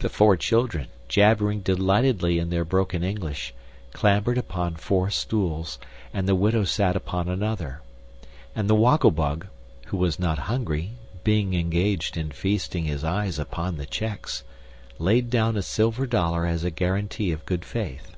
The 0.00 0.08
four 0.08 0.36
children, 0.36 0.88
jabbering 1.06 1.60
delightedly 1.60 2.40
in 2.40 2.50
their 2.50 2.64
broken 2.64 3.04
English, 3.04 3.54
clambered 3.92 4.36
upon 4.36 4.74
four 4.74 5.10
stools, 5.10 5.78
and 6.12 6.26
the 6.26 6.34
widow 6.34 6.64
sat 6.64 6.96
upon 6.96 7.28
another. 7.28 7.80
And 8.56 8.68
the 8.68 8.74
Woggle 8.74 9.12
Bug, 9.12 9.46
who 9.86 9.96
was 9.96 10.18
not 10.18 10.38
hungry 10.50 10.90
(being 11.22 11.54
engaged 11.54 12.16
in 12.16 12.32
feasting 12.32 12.86
his 12.86 13.04
eyes 13.04 13.38
upon 13.38 13.76
the 13.76 13.86
checks), 13.86 14.42
laid 14.98 15.30
down 15.30 15.56
a 15.56 15.62
silver 15.62 16.04
dollar 16.04 16.44
as 16.44 16.64
a 16.64 16.70
guarantee 16.72 17.30
of 17.30 17.46
good 17.46 17.64
faith. 17.64 18.16